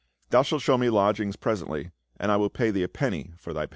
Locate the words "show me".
0.63-0.89